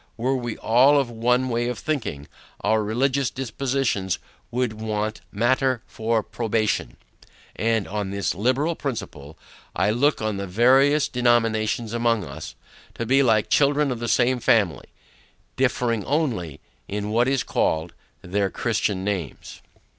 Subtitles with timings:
[0.17, 2.27] Were we all of one way of thinking,
[2.61, 4.17] our religious dispositions
[4.49, 6.97] would want matter for probation;
[7.55, 9.37] and on this liberal principle,
[9.75, 12.55] I look on the various denominations among us,
[12.95, 14.87] to be like children of the same family,
[15.55, 17.93] differing only, in what is called,
[18.23, 19.61] their Christian names.